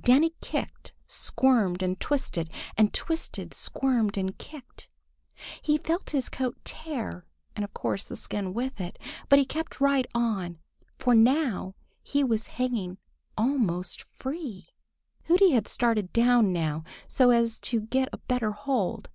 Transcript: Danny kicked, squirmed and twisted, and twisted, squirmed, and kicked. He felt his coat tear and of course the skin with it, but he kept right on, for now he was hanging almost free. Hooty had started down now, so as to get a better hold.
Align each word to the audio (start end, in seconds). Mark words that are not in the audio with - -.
Danny 0.00 0.32
kicked, 0.40 0.94
squirmed 1.06 1.82
and 1.82 2.00
twisted, 2.00 2.50
and 2.78 2.94
twisted, 2.94 3.52
squirmed, 3.52 4.16
and 4.16 4.38
kicked. 4.38 4.88
He 5.60 5.76
felt 5.76 6.08
his 6.12 6.30
coat 6.30 6.56
tear 6.64 7.26
and 7.54 7.62
of 7.62 7.74
course 7.74 8.08
the 8.08 8.16
skin 8.16 8.54
with 8.54 8.80
it, 8.80 8.98
but 9.28 9.38
he 9.38 9.44
kept 9.44 9.82
right 9.82 10.06
on, 10.14 10.56
for 10.98 11.14
now 11.14 11.74
he 12.02 12.24
was 12.24 12.46
hanging 12.56 12.96
almost 13.36 14.06
free. 14.18 14.64
Hooty 15.24 15.50
had 15.50 15.68
started 15.68 16.10
down 16.14 16.54
now, 16.54 16.84
so 17.06 17.28
as 17.28 17.60
to 17.60 17.82
get 17.82 18.08
a 18.14 18.16
better 18.16 18.52
hold. 18.52 19.10